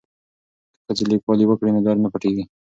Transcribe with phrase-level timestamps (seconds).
[0.71, 2.43] که ښځې لیکوالي وکړي نو درد نه پټیږي.